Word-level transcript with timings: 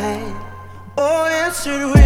right. 0.00 0.34
Oh, 0.96 1.26
yes, 1.26 1.66
it 1.66 1.84
will. 1.84 2.01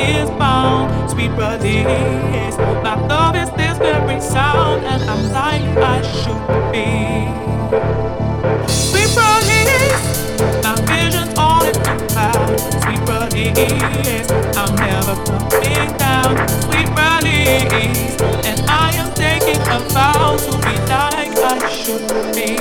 is 0.00 0.30
bound. 0.30 1.10
Sweet 1.10 1.30
release, 1.30 2.56
my 2.82 2.94
love 3.06 3.36
is 3.36 3.50
this 3.52 3.76
very 3.78 4.20
sound, 4.20 4.84
and 4.84 5.02
I'm 5.04 5.32
like 5.32 5.62
I 5.78 6.02
should 6.02 6.44
be. 6.72 6.88
Sweet 8.68 9.12
release, 9.16 10.04
my 10.64 10.74
vision's 10.88 11.32
all 11.38 11.64
in 11.64 11.74
the 11.74 11.94
clouds. 12.08 12.62
Sweet 12.82 13.02
release, 13.08 14.30
I'm 14.56 14.74
never 14.76 15.16
coming 15.28 15.90
down. 15.98 16.32
Sweet 16.64 16.88
release, 17.00 18.20
and 18.48 18.60
I 18.68 18.92
am 18.96 19.12
taking 19.14 19.60
a 19.60 19.78
vow 19.92 20.36
to 20.36 20.52
be 20.64 20.74
like 20.88 21.36
I 21.38 21.68
should 21.68 22.08
be. 22.34 22.59